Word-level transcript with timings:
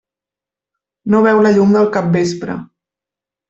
No 1.13 1.21
veu 1.27 1.43
la 1.49 1.53
llum 1.59 1.77
del 1.77 1.93
capvespre. 2.01 2.61